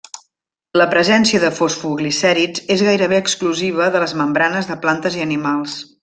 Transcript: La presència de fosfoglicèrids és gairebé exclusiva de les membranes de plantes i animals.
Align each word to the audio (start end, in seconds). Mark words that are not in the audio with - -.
La 0.81 0.85
presència 0.93 1.41
de 1.43 1.51
fosfoglicèrids 1.57 2.65
és 2.79 2.83
gairebé 2.89 3.19
exclusiva 3.25 3.91
de 3.97 4.01
les 4.05 4.15
membranes 4.23 4.71
de 4.75 4.79
plantes 4.87 5.19
i 5.23 5.27
animals. 5.31 5.77